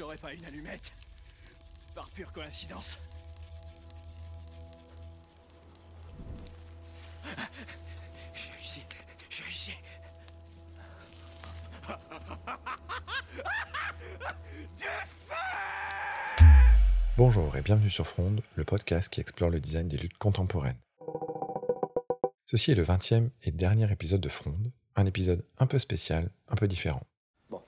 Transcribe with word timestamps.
t'aurais 0.00 0.16
pas 0.16 0.32
une 0.32 0.46
allumette 0.46 0.94
Par 1.94 2.08
pure 2.08 2.32
coïncidence. 2.32 2.98
J'ai 8.32 8.50
réussi, 8.56 8.80
j'ai 9.28 9.42
réussi. 9.42 9.72
Du 14.78 14.84
feu 14.84 15.34
Bonjour 17.18 17.54
et 17.58 17.60
bienvenue 17.60 17.90
sur 17.90 18.06
Fronde, 18.06 18.40
le 18.54 18.64
podcast 18.64 19.12
qui 19.12 19.20
explore 19.20 19.50
le 19.50 19.60
design 19.60 19.86
des 19.86 19.98
luttes 19.98 20.16
contemporaines. 20.16 20.80
Ceci 22.46 22.70
est 22.70 22.74
le 22.74 22.84
20e 22.84 23.28
et 23.44 23.50
dernier 23.50 23.92
épisode 23.92 24.22
de 24.22 24.30
Fronde, 24.30 24.72
un 24.96 25.04
épisode 25.04 25.44
un 25.58 25.66
peu 25.66 25.78
spécial, 25.78 26.30
un 26.48 26.56
peu 26.56 26.68
différent. 26.68 27.02
Bon, 27.50 27.60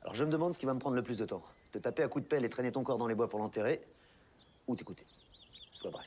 alors 0.00 0.14
je 0.14 0.24
me 0.24 0.30
demande 0.30 0.54
ce 0.54 0.58
qui 0.58 0.64
va 0.64 0.72
me 0.72 0.80
prendre 0.80 0.96
le 0.96 1.02
plus 1.02 1.18
de 1.18 1.26
temps. 1.26 1.42
Taper 1.80 2.02
à 2.02 2.08
coups 2.08 2.24
de 2.24 2.28
pelle 2.28 2.44
et 2.44 2.50
traîner 2.50 2.72
ton 2.72 2.82
corps 2.82 2.98
dans 2.98 3.06
les 3.06 3.14
bois 3.14 3.28
pour 3.28 3.38
l'enterrer, 3.38 3.80
ou 4.66 4.76
t'écouter. 4.76 5.04
Sois 5.72 5.90
bref. 5.90 6.06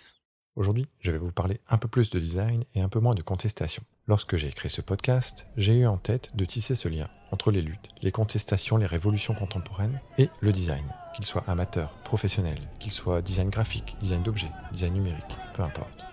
Aujourd'hui, 0.56 0.88
je 1.00 1.12
vais 1.12 1.20
vous 1.20 1.32
parler 1.32 1.62
un 1.70 1.78
peu 1.78 1.88
plus 1.88 2.10
de 2.10 2.18
design 2.18 2.64
et 2.74 2.82
un 2.82 2.90
peu 2.90 3.00
moins 3.00 3.14
de 3.14 3.22
contestation. 3.22 3.84
Lorsque 4.08 4.38
j'ai 4.38 4.48
écrit 4.48 4.72
ce 4.72 4.82
podcast, 4.82 5.46
j'ai 5.56 5.76
eu 5.76 5.86
en 5.86 5.98
tête 5.98 6.36
de 6.36 6.46
tisser 6.46 6.74
ce 6.74 6.88
lien 6.88 7.08
entre 7.32 7.52
les 7.52 7.62
luttes, 7.62 7.90
les 8.02 8.12
contestations, 8.12 8.78
les 8.78 8.88
révolutions 8.88 9.36
contemporaines 9.36 10.02
et 10.18 10.30
le 10.40 10.52
design, 10.52 10.86
qu'il 11.16 11.26
soit 11.26 11.44
amateur, 11.48 11.94
professionnel, 12.04 12.58
qu'il 12.80 12.92
soit 12.92 13.22
design 13.22 13.50
graphique, 13.50 13.98
design 14.00 14.24
d'objets, 14.24 14.52
design 14.72 14.94
numérique, 14.94 15.38
peu 15.54 15.62
importe. 15.62 16.06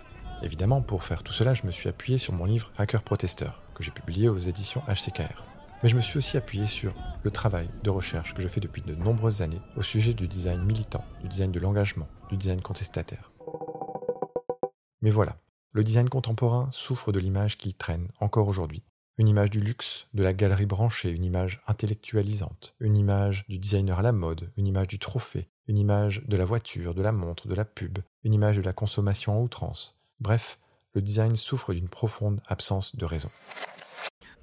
Évidemment, 0.43 0.81
pour 0.83 1.03
faire 1.03 1.23
tout 1.23 1.33
cela, 1.33 1.55
je 1.55 1.65
me 1.65 1.71
suis 1.71 1.89
appuyé 1.89 2.19
sur 2.19 2.33
mon 2.33 2.45
livre 2.45 2.71
Hacker 2.77 3.01
Protesteur, 3.01 3.63
que 3.73 3.81
j'ai 3.81 3.91
publié 3.91 4.29
aux 4.29 4.37
éditions 4.37 4.83
HCKR. 4.87 5.43
Mais 5.85 5.89
je 5.89 5.95
me 5.95 6.01
suis 6.01 6.17
aussi 6.17 6.35
appuyé 6.35 6.65
sur 6.65 6.95
le 7.21 7.29
travail 7.29 7.69
de 7.83 7.91
recherche 7.91 8.33
que 8.33 8.41
je 8.41 8.47
fais 8.47 8.59
depuis 8.59 8.81
de 8.81 8.95
nombreuses 8.95 9.43
années 9.43 9.61
au 9.77 9.83
sujet 9.83 10.15
du 10.15 10.27
design 10.27 10.63
militant, 10.63 11.05
du 11.21 11.27
design 11.27 11.51
de 11.51 11.59
l'engagement, 11.59 12.07
du 12.27 12.37
design 12.37 12.59
contestataire. 12.59 13.31
Mais 15.03 15.11
voilà, 15.11 15.37
le 15.73 15.83
design 15.83 16.09
contemporain 16.09 16.69
souffre 16.71 17.11
de 17.11 17.19
l'image 17.19 17.59
qu'il 17.59 17.75
traîne 17.75 18.07
encore 18.19 18.47
aujourd'hui. 18.47 18.81
Une 19.19 19.27
image 19.27 19.51
du 19.51 19.59
luxe, 19.59 20.07
de 20.15 20.23
la 20.23 20.33
galerie 20.33 20.65
branchée, 20.65 21.11
une 21.11 21.23
image 21.23 21.61
intellectualisante, 21.67 22.73
une 22.79 22.97
image 22.97 23.45
du 23.47 23.59
designer 23.59 23.99
à 23.99 24.01
la 24.01 24.11
mode, 24.11 24.51
une 24.57 24.65
image 24.65 24.87
du 24.87 24.97
trophée, 24.97 25.49
une 25.67 25.77
image 25.77 26.23
de 26.25 26.35
la 26.35 26.45
voiture, 26.45 26.95
de 26.95 27.03
la 27.03 27.11
montre, 27.11 27.47
de 27.47 27.53
la 27.53 27.63
pub, 27.63 27.99
une 28.23 28.33
image 28.33 28.57
de 28.57 28.63
la 28.63 28.73
consommation 28.73 29.37
à 29.37 29.39
outrance. 29.39 29.95
Bref, 30.19 30.57
le 30.95 31.03
design 31.03 31.35
souffre 31.35 31.75
d'une 31.75 31.89
profonde 31.89 32.41
absence 32.47 32.95
de 32.95 33.05
raison. 33.05 33.29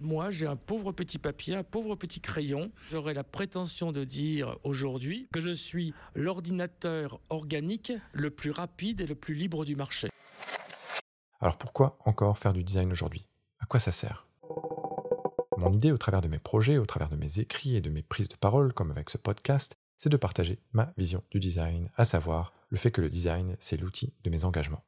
Moi, 0.02 0.32
j'ai 0.32 0.48
un 0.48 0.56
pauvre 0.56 0.90
petit 0.90 1.18
papier, 1.18 1.54
un 1.54 1.62
pauvre 1.62 1.94
petit 1.94 2.20
crayon. 2.20 2.72
J'aurais 2.90 3.14
la 3.14 3.22
prétention 3.22 3.92
de 3.92 4.02
dire 4.02 4.58
aujourd'hui 4.64 5.28
que 5.32 5.40
je 5.40 5.50
suis 5.50 5.94
l'ordinateur 6.16 7.20
organique 7.30 7.92
le 8.12 8.30
plus 8.30 8.50
rapide 8.50 9.00
et 9.00 9.06
le 9.06 9.14
plus 9.14 9.34
libre 9.34 9.64
du 9.64 9.76
marché. 9.76 10.08
Alors 11.40 11.56
pourquoi 11.56 11.98
encore 12.04 12.36
faire 12.36 12.52
du 12.52 12.64
design 12.64 12.90
aujourd'hui? 12.90 13.24
À 13.60 13.66
quoi 13.66 13.78
ça 13.78 13.92
sert? 13.92 14.26
Mon 15.56 15.72
idée 15.72 15.92
au 15.92 15.98
travers 15.98 16.20
de 16.20 16.26
mes 16.26 16.40
projets, 16.40 16.78
au 16.78 16.86
travers 16.86 17.08
de 17.08 17.16
mes 17.16 17.38
écrits 17.38 17.76
et 17.76 17.80
de 17.80 17.90
mes 17.90 18.02
prises 18.02 18.28
de 18.28 18.34
parole, 18.34 18.72
comme 18.72 18.90
avec 18.90 19.08
ce 19.08 19.18
podcast, 19.18 19.76
c'est 19.98 20.10
de 20.10 20.16
partager 20.16 20.58
ma 20.72 20.92
vision 20.96 21.22
du 21.30 21.38
design, 21.38 21.90
à 21.96 22.04
savoir 22.04 22.52
le 22.70 22.76
fait 22.76 22.90
que 22.90 23.00
le 23.00 23.08
design, 23.08 23.56
c'est 23.60 23.80
l'outil 23.80 24.14
de 24.24 24.30
mes 24.30 24.44
engagements. 24.44 24.82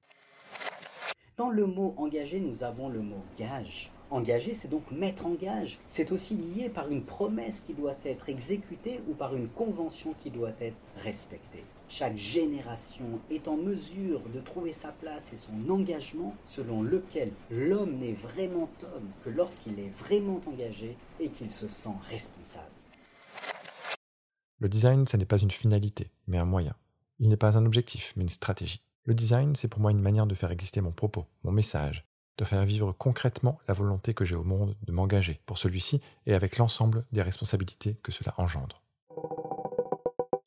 Dans 1.37 1.51
le 1.51 1.67
mot 1.67 1.95
engagé, 1.99 2.41
nous 2.41 2.63
avons 2.63 2.89
le 2.89 3.01
mot 3.01 3.25
gage. 3.37 3.93
Engager, 4.15 4.55
c'est 4.55 4.71
donc 4.71 4.89
mettre 4.93 5.27
en 5.27 5.35
gage. 5.35 5.81
C'est 5.89 6.13
aussi 6.13 6.37
lié 6.37 6.69
par 6.69 6.89
une 6.89 7.03
promesse 7.03 7.61
qui 7.67 7.75
doit 7.75 7.97
être 8.05 8.29
exécutée 8.29 9.01
ou 9.09 9.15
par 9.15 9.35
une 9.35 9.49
convention 9.49 10.15
qui 10.23 10.31
doit 10.31 10.53
être 10.61 10.77
respectée. 10.99 11.65
Chaque 11.89 12.17
génération 12.17 13.19
est 13.29 13.49
en 13.49 13.57
mesure 13.57 14.21
de 14.33 14.39
trouver 14.39 14.73
sa 14.73 14.93
place 14.93 15.33
et 15.33 15.37
son 15.37 15.69
engagement 15.69 16.33
selon 16.47 16.83
lequel 16.83 17.33
l'homme 17.51 17.99
n'est 17.99 18.13
vraiment 18.13 18.69
homme 18.85 19.11
que 19.25 19.31
lorsqu'il 19.31 19.81
est 19.81 19.93
vraiment 19.99 20.41
engagé 20.47 20.97
et 21.19 21.31
qu'il 21.31 21.51
se 21.51 21.67
sent 21.67 21.97
responsable. 22.09 22.71
Le 24.61 24.69
design, 24.69 25.09
ce 25.09 25.17
n'est 25.17 25.25
pas 25.25 25.39
une 25.39 25.51
finalité, 25.51 26.13
mais 26.29 26.39
un 26.39 26.45
moyen. 26.45 26.77
Il 27.19 27.31
n'est 27.31 27.37
pas 27.37 27.59
un 27.59 27.67
objectif, 27.67 28.13
mais 28.15 28.23
une 28.23 28.29
stratégie. 28.29 28.85
Le 29.03 29.15
design, 29.15 29.57
c'est 29.57 29.67
pour 29.67 29.81
moi 29.81 29.91
une 29.91 30.01
manière 30.01 30.29
de 30.29 30.37
faire 30.37 30.53
exister 30.53 30.81
mon 30.81 30.93
propos, 30.93 31.27
mon 31.43 31.51
message, 31.51 32.07
de 32.39 32.45
faire 32.45 32.65
vivre 32.65 32.93
concrètement 32.93 33.59
la 33.69 33.75
volonté 33.75 34.15
que 34.15 34.25
j'ai 34.25 34.35
au 34.35 34.45
monde 34.45 34.77
de 34.83 34.93
m'engager 34.93 35.41
pour 35.47 35.59
celui-ci 35.59 36.01
et 36.27 36.35
avec 36.35 36.59
l'ensemble 36.59 37.05
des 37.13 37.23
responsabilités 37.23 37.97
que 38.03 38.13
cela 38.13 38.35
engendre. 38.39 38.83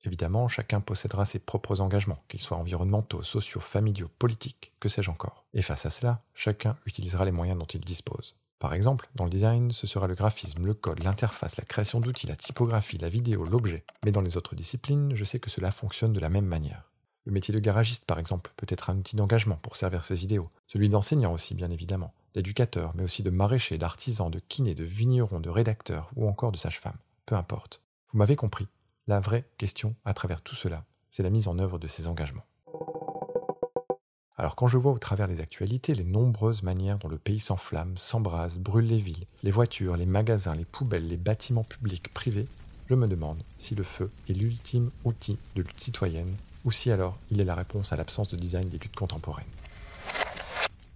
Évidemment, 0.06 0.48
chacun 0.48 0.80
possédera 0.80 1.26
ses 1.26 1.40
propres 1.40 1.82
engagements, 1.82 2.24
qu'ils 2.28 2.42
soient 2.42 2.58
environnementaux, 2.58 3.24
sociaux, 3.24 3.60
familiaux, 3.60 4.10
politiques, 4.20 4.74
que 4.80 4.90
sais-je 4.90 5.12
encore. 5.12 5.44
Et 5.54 5.62
face 5.62 5.86
à 5.86 5.90
cela, 5.90 6.22
chacun 6.34 6.78
utilisera 6.86 7.26
les 7.26 7.32
moyens 7.32 7.58
dont 7.60 7.66
il 7.66 7.82
dispose. 7.82 8.36
Par 8.60 8.74
exemple, 8.74 9.10
dans 9.16 9.26
le 9.26 9.30
design, 9.30 9.72
ce 9.72 9.86
sera 9.86 10.08
le 10.08 10.16
graphisme, 10.16 10.66
le 10.66 10.74
code, 10.74 11.04
l'interface, 11.04 11.58
la 11.58 11.66
création 11.66 12.00
d'outils, 12.00 12.28
la 12.28 12.36
typographie, 12.36 12.98
la 12.98 13.10
vidéo, 13.10 13.46
l'objet. 13.46 13.86
Mais 14.04 14.12
dans 14.12 14.22
les 14.22 14.38
autres 14.38 14.56
disciplines, 14.56 15.14
je 15.14 15.26
sais 15.26 15.40
que 15.40 15.50
cela 15.50 15.72
fonctionne 15.72 16.14
de 16.14 16.20
la 16.20 16.30
même 16.30 16.46
manière. 16.46 16.90
Le 17.28 17.34
métier 17.34 17.54
de 17.54 17.60
garagiste, 17.60 18.06
par 18.06 18.20
exemple, 18.20 18.54
peut 18.56 18.66
être 18.70 18.90
un 18.90 18.96
outil 18.96 19.18
d'engagement 19.18 19.58
pour 19.58 19.76
servir 19.76 20.06
ses 20.06 20.24
idéaux. 20.24 20.50
Celui 20.66 20.88
d'enseignant 20.88 21.34
aussi, 21.34 21.56
bien 21.56 21.70
évidemment. 21.70 22.14
D'éducateur, 22.34 22.94
mais 22.96 23.04
aussi 23.04 23.22
de 23.22 23.30
maraîcher, 23.30 23.78
d'artisan, 23.78 24.30
de 24.30 24.40
kiné, 24.40 24.76
de 24.76 24.86
vigneron, 24.86 25.42
de 25.42 25.50
rédacteur 25.50 26.10
ou 26.16 26.30
encore 26.30 26.54
de 26.54 26.58
sage-femme. 26.58 26.96
Peu 27.26 27.36
importe. 27.36 27.82
Vous 28.10 28.18
m'avez 28.18 28.38
compris. 28.38 28.70
La 29.08 29.20
vraie 29.20 29.44
question 29.58 29.94
à 30.06 30.14
travers 30.14 30.40
tout 30.40 30.56
cela, 30.56 30.86
c'est 31.10 31.22
la 31.22 31.30
mise 31.30 31.50
en 31.50 31.60
œuvre 31.60 31.80
de 31.80 31.88
ces 31.88 32.08
engagements. 32.08 32.46
Alors 34.38 34.56
quand 34.56 34.70
je 34.70 34.78
vois 34.78 34.94
au 34.94 35.00
travers 35.00 35.28
les 35.28 35.42
actualités 35.42 35.96
les 35.96 36.06
nombreuses 36.06 36.64
manières 36.64 36.98
dont 36.98 37.10
le 37.10 37.18
pays 37.18 37.40
s'enflamme, 37.40 37.98
s'embrase, 37.98 38.58
brûle 38.58 38.88
les 38.88 39.00
villes, 39.00 39.26
les 39.44 39.52
voitures, 39.52 39.98
les 39.98 40.06
magasins, 40.06 40.56
les 40.56 40.64
poubelles, 40.64 41.10
les 41.10 41.18
bâtiments 41.18 41.66
publics, 41.66 42.14
privés, 42.14 42.48
je 42.90 42.96
me 42.96 43.08
demande 43.08 43.44
si 43.58 43.76
le 43.76 43.84
feu 43.84 44.12
est 44.30 44.34
l'ultime 44.34 44.92
outil 45.04 45.38
de 45.56 45.62
lutte 45.62 45.80
citoyenne 45.80 46.34
ou 46.68 46.72
si 46.72 46.92
alors 46.92 47.18
il 47.32 47.40
est 47.40 47.46
la 47.46 47.56
réponse 47.56 47.94
à 47.94 47.96
l'absence 47.96 48.28
de 48.28 48.36
design 48.36 48.68
des 48.68 48.78
luttes 48.78 48.96
contemporaines. 48.96 49.48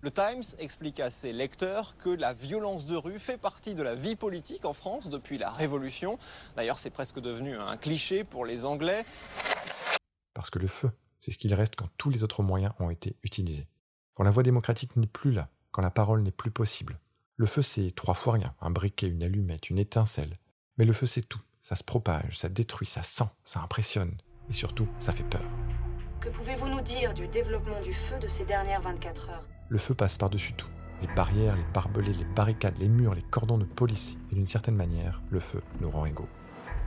Le 0.01 0.11
Times 0.11 0.43
explique 0.59 0.99
à 0.99 1.09
ses 1.09 1.31
lecteurs 1.31 1.95
que 1.97 2.09
la 2.09 2.33
violence 2.33 2.85
de 2.85 2.97
rue 2.97 3.19
fait 3.19 3.37
partie 3.37 3.73
de 3.73 3.81
la 3.81 3.95
vie 3.95 4.17
politique 4.17 4.65
en 4.65 4.73
France 4.73 5.07
depuis 5.07 5.37
la 5.37 5.49
Révolution. 5.49 6.19
D'ailleurs, 6.57 6.77
c'est 6.77 6.89
presque 6.89 7.21
devenu 7.21 7.55
un 7.55 7.77
cliché 7.77 8.25
pour 8.25 8.43
les 8.43 8.65
Anglais. 8.65 9.05
Parce 10.33 10.49
que 10.49 10.59
le 10.59 10.67
feu, 10.67 10.91
c'est 11.21 11.31
ce 11.31 11.37
qu'il 11.37 11.53
reste 11.53 11.77
quand 11.77 11.87
tous 11.97 12.09
les 12.09 12.25
autres 12.25 12.43
moyens 12.43 12.73
ont 12.79 12.89
été 12.89 13.15
utilisés. 13.23 13.67
Quand 14.13 14.23
la 14.23 14.31
voie 14.31 14.43
démocratique 14.43 14.97
n'est 14.97 15.07
plus 15.07 15.31
là, 15.31 15.47
quand 15.71 15.81
la 15.81 15.91
parole 15.91 16.21
n'est 16.21 16.31
plus 16.31 16.51
possible. 16.51 16.99
Le 17.37 17.45
feu, 17.45 17.61
c'est 17.61 17.95
trois 17.95 18.15
fois 18.15 18.33
rien, 18.33 18.53
un 18.59 18.71
briquet, 18.71 19.07
une 19.07 19.23
allumette, 19.23 19.69
une 19.69 19.79
étincelle. 19.79 20.37
Mais 20.77 20.83
le 20.83 20.91
feu, 20.91 21.05
c'est 21.05 21.21
tout. 21.21 21.41
Ça 21.61 21.77
se 21.77 21.83
propage, 21.85 22.37
ça 22.39 22.49
détruit, 22.49 22.87
ça 22.87 23.03
sent, 23.03 23.29
ça 23.45 23.61
impressionne. 23.61 24.17
Et 24.49 24.53
surtout, 24.53 24.89
ça 24.99 25.13
fait 25.13 25.23
peur. 25.23 25.43
Que 26.21 26.29
pouvez-vous 26.29 26.67
nous 26.67 26.81
dire 26.81 27.15
du 27.15 27.27
développement 27.27 27.81
du 27.81 27.95
feu 27.95 28.19
de 28.19 28.27
ces 28.27 28.45
dernières 28.45 28.81
24 28.81 29.29
heures? 29.29 29.43
Le 29.69 29.77
feu 29.79 29.95
passe 29.95 30.19
par-dessus 30.19 30.53
tout. 30.53 30.67
Les 31.01 31.07
barrières, 31.15 31.55
les 31.55 31.65
barbelés, 31.73 32.13
les 32.13 32.25
barricades, 32.25 32.77
les 32.77 32.89
murs, 32.89 33.15
les 33.15 33.23
cordons 33.23 33.57
de 33.57 33.65
police. 33.65 34.19
Et 34.31 34.35
d'une 34.35 34.45
certaine 34.45 34.75
manière, 34.75 35.19
le 35.31 35.39
feu 35.39 35.63
nous 35.79 35.89
rend 35.89 36.05
égaux. 36.05 36.29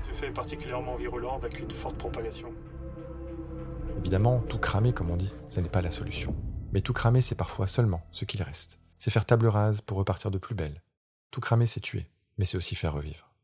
Ce 0.07 0.15
feu 0.17 0.27
est 0.27 0.33
particulièrement 0.33 0.95
virulent 0.95 1.35
avec 1.35 1.59
une 1.59 1.73
forte 1.73 1.99
propagation. 1.99 2.55
Évidemment, 3.99 4.39
tout 4.39 4.59
cramer, 4.59 4.93
comme 4.93 5.11
on 5.11 5.17
dit, 5.17 5.35
ce 5.49 5.59
n'est 5.59 5.69
pas 5.69 5.83
la 5.83 5.91
solution. 5.91 6.37
Mais 6.73 6.81
tout 6.81 6.93
cramer, 6.93 7.21
c'est 7.21 7.35
parfois 7.35 7.67
seulement 7.67 8.07
ce 8.13 8.25
qu'il 8.25 8.41
reste. 8.41 8.79
C'est 9.01 9.11
faire 9.11 9.27
table 9.27 9.49
rase 9.49 9.81
pour 9.81 9.99
repartir 9.99 10.31
de 10.31 10.39
plus 10.39 10.55
belle. 10.55 10.81
Tout 11.33 11.41
cramer, 11.41 11.67
c'est 11.67 11.81
tuer, 11.81 12.09
mais 12.39 12.45
c'est 12.45 12.57
aussi 12.57 12.77
faire 12.77 12.93
revivre. 12.93 13.35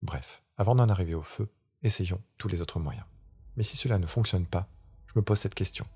Bref, 0.00 0.42
avant 0.56 0.74
d'en 0.74 0.88
arriver 0.88 1.14
au 1.14 1.20
feu, 1.20 1.50
essayons 1.82 2.22
tous 2.38 2.48
les 2.48 2.62
autres 2.62 2.80
moyens. 2.80 3.04
Mais 3.56 3.64
si 3.64 3.76
cela 3.76 3.98
ne 3.98 4.06
fonctionne 4.06 4.46
pas, 4.46 4.66
je 5.12 5.18
me 5.18 5.24
pose 5.24 5.38
cette 5.38 5.56
question. 5.56 5.86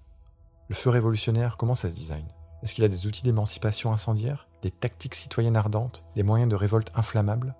Le 0.69 0.75
feu 0.75 0.90
révolutionnaire, 0.90 1.56
comment 1.56 1.76
ça 1.76 1.88
se 1.88 1.94
design? 1.94 2.26
Est-ce 2.62 2.75
qu'il 2.75 2.84
a 2.84 2.88
des 2.88 3.06
outils 3.06 3.22
d'émancipation 3.22 3.93
incendiaire, 3.93 4.49
des 4.62 4.72
tactiques 4.72 5.14
citoyennes 5.14 5.56
ardentes, 5.56 6.05
des 6.16 6.25
moyens 6.25 6.50
de 6.50 6.56
révolte 6.56 6.90
inflammables? 6.96 7.55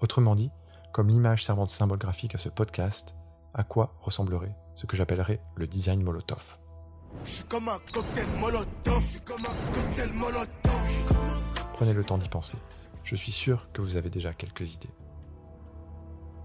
Autrement 0.00 0.34
dit, 0.34 0.50
comme 0.92 1.08
l'image 1.08 1.44
servant 1.44 1.66
de 1.66 1.70
symbole 1.70 1.98
graphique 1.98 2.34
à 2.34 2.38
ce 2.38 2.48
podcast, 2.48 3.14
à 3.54 3.62
quoi 3.62 3.94
ressemblerait 4.00 4.56
ce 4.74 4.86
que 4.86 4.96
j'appellerais 4.96 5.40
le 5.54 5.68
design 5.68 6.02
Molotov? 6.02 6.58
Prenez 11.74 11.92
le 11.92 12.04
temps 12.04 12.18
d'y 12.18 12.28
penser. 12.28 12.58
Je 13.04 13.14
suis 13.14 13.32
sûr 13.32 13.70
que 13.72 13.82
vous 13.82 13.96
avez 13.96 14.10
déjà 14.10 14.32
quelques 14.32 14.74
idées. 14.74 14.90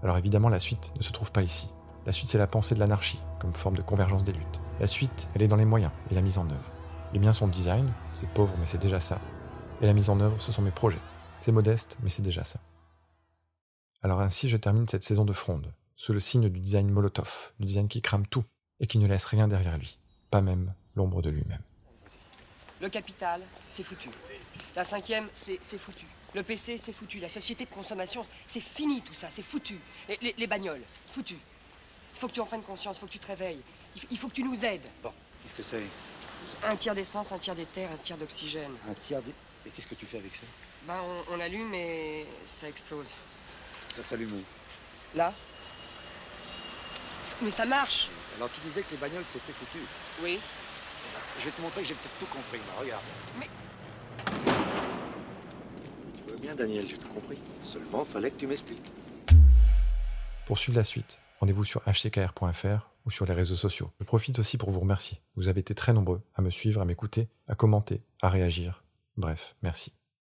Alors 0.02 0.16
évidemment, 0.16 0.48
la 0.48 0.60
suite 0.60 0.92
ne 0.96 1.02
se 1.02 1.10
trouve 1.10 1.32
pas 1.32 1.42
ici. 1.42 1.68
La 2.06 2.12
suite, 2.12 2.28
c'est 2.28 2.38
la 2.38 2.46
pensée 2.46 2.74
de 2.74 2.80
l'anarchie, 2.80 3.20
comme 3.40 3.54
forme 3.54 3.76
de 3.76 3.82
convergence 3.82 4.24
des 4.24 4.32
luttes. 4.32 4.60
La 4.78 4.86
suite, 4.86 5.28
elle 5.34 5.42
est 5.42 5.48
dans 5.48 5.56
les 5.56 5.64
moyens 5.64 5.92
et 6.10 6.14
la 6.14 6.20
mise 6.20 6.36
en 6.36 6.48
œuvre. 6.50 6.70
Les 7.14 7.18
miens 7.18 7.32
sont 7.32 7.48
design, 7.48 7.92
c'est 8.14 8.28
pauvre, 8.28 8.54
mais 8.58 8.66
c'est 8.66 8.78
déjà 8.80 9.00
ça. 9.00 9.18
Et 9.80 9.86
la 9.86 9.94
mise 9.94 10.10
en 10.10 10.20
œuvre, 10.20 10.38
ce 10.40 10.52
sont 10.52 10.62
mes 10.62 10.70
projets. 10.70 11.00
C'est 11.40 11.52
modeste, 11.52 11.96
mais 12.02 12.10
c'est 12.10 12.22
déjà 12.22 12.44
ça. 12.44 12.60
Alors 14.02 14.20
ainsi, 14.20 14.50
je 14.50 14.56
termine 14.58 14.86
cette 14.86 15.02
saison 15.02 15.24
de 15.24 15.32
fronde. 15.32 15.72
sous 15.96 16.12
le 16.12 16.20
signe 16.20 16.48
du 16.48 16.60
design 16.60 16.90
Molotov, 16.90 17.52
du 17.60 17.66
design 17.66 17.88
qui 17.88 18.02
crame 18.02 18.26
tout 18.26 18.44
et 18.80 18.86
qui 18.86 18.98
ne 18.98 19.06
laisse 19.06 19.24
rien 19.24 19.48
derrière 19.48 19.78
lui, 19.78 19.96
pas 20.30 20.40
même 20.42 20.74
l'ombre 20.96 21.22
de 21.22 21.30
lui-même. 21.30 21.62
Le 22.82 22.88
capital, 22.88 23.40
c'est 23.70 23.84
foutu. 23.84 24.10
La 24.76 24.84
cinquième, 24.84 25.26
c'est 25.34 25.78
foutu. 25.78 26.04
Le 26.34 26.42
PC, 26.42 26.76
c'est 26.76 26.92
foutu. 26.92 27.20
La 27.20 27.28
société 27.28 27.64
de 27.64 27.70
consommation, 27.70 28.26
c'est 28.46 28.60
fini 28.60 29.00
tout 29.02 29.14
ça, 29.14 29.28
c'est 29.30 29.42
foutu. 29.42 29.78
Les 30.20 30.46
bagnoles, 30.46 30.82
foutu. 31.12 31.38
Il 32.14 32.18
faut 32.20 32.28
que 32.28 32.32
tu 32.32 32.40
en 32.40 32.46
prennes 32.46 32.62
conscience, 32.62 32.96
il 32.96 33.00
faut 33.00 33.06
que 33.06 33.12
tu 33.12 33.18
te 33.18 33.26
réveilles. 33.26 33.60
Il 34.10 34.18
faut 34.18 34.28
que 34.28 34.34
tu 34.34 34.42
nous 34.42 34.64
aides. 34.64 34.86
Bon, 35.02 35.12
qu'est-ce 35.42 35.54
que 35.54 35.62
c'est? 35.62 35.82
Un 36.68 36.76
tiers 36.76 36.94
d'essence, 36.94 37.32
un 37.32 37.38
tiers 37.38 37.54
d'éther, 37.54 37.88
un 37.92 37.96
tiers 37.96 38.16
d'oxygène. 38.16 38.72
Un 38.88 38.94
tiers 38.94 39.22
de... 39.22 39.30
Et 39.66 39.70
qu'est-ce 39.70 39.86
que 39.86 39.94
tu 39.94 40.06
fais 40.06 40.18
avec 40.18 40.34
ça? 40.34 40.42
Ben, 40.86 40.96
on, 41.02 41.34
on 41.34 41.40
allume 41.40 41.72
et 41.74 42.26
ça 42.46 42.68
explose. 42.68 43.08
Ça 43.88 44.02
s'allume 44.02 44.32
où? 44.34 45.16
Là 45.16 45.32
Mais 47.40 47.50
ça 47.50 47.64
marche 47.64 48.08
Alors 48.36 48.50
tu 48.52 48.60
disais 48.68 48.82
que 48.82 48.90
les 48.90 48.96
bagnoles 48.96 49.24
c'était 49.26 49.52
foutu. 49.52 49.78
Oui. 50.22 50.38
Je 51.40 51.44
vais 51.46 51.50
te 51.50 51.60
montrer 51.60 51.82
que 51.82 51.88
j'ai 51.88 51.94
peut-être 51.94 52.18
tout 52.20 52.26
compris, 52.26 52.58
mais 52.66 52.80
regarde. 52.80 53.02
Mais- 53.38 53.48
Tu 56.16 56.22
vois 56.28 56.36
bien, 56.40 56.54
Daniel, 56.54 56.86
j'ai 56.88 56.96
tout 56.98 57.08
compris. 57.08 57.38
Seulement, 57.64 58.04
fallait 58.04 58.30
que 58.30 58.38
tu 58.38 58.46
m'expliques. 58.46 58.84
Pour 60.46 60.58
suivre 60.58 60.78
la 60.78 60.84
suite, 60.84 61.18
rendez-vous 61.44 61.64
sur 61.64 61.82
hckr.fr 61.86 62.90
ou 63.04 63.10
sur 63.10 63.26
les 63.26 63.34
réseaux 63.34 63.54
sociaux. 63.54 63.90
Je 64.00 64.04
profite 64.06 64.38
aussi 64.38 64.56
pour 64.56 64.70
vous 64.70 64.80
remercier. 64.80 65.20
Vous 65.36 65.48
avez 65.48 65.60
été 65.60 65.74
très 65.74 65.92
nombreux 65.92 66.22
à 66.34 66.40
me 66.40 66.48
suivre, 66.48 66.80
à 66.80 66.86
m'écouter, 66.86 67.28
à 67.48 67.54
commenter, 67.54 68.00
à 68.22 68.30
réagir. 68.30 68.82
Bref, 69.18 69.54
merci. 69.60 69.92